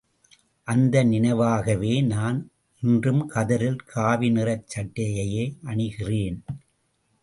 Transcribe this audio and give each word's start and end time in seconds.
அந்தநினைவாகவே 0.67 2.05
நான் 2.05 2.39
என்றும் 2.83 3.29
கதரில் 3.29 3.79
காவி 3.85 4.29
நிறச் 4.29 4.67
சட்டையையே 4.75 5.45
அணிகிறேன். 5.63 6.39